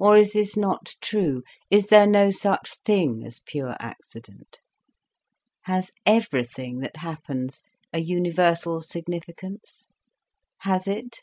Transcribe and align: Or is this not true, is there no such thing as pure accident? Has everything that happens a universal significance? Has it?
Or 0.00 0.16
is 0.16 0.32
this 0.32 0.56
not 0.56 0.94
true, 1.00 1.44
is 1.70 1.86
there 1.86 2.08
no 2.08 2.32
such 2.32 2.78
thing 2.84 3.22
as 3.24 3.38
pure 3.38 3.76
accident? 3.78 4.58
Has 5.66 5.92
everything 6.04 6.80
that 6.80 6.96
happens 6.96 7.62
a 7.92 8.00
universal 8.00 8.80
significance? 8.80 9.86
Has 10.62 10.88
it? 10.88 11.20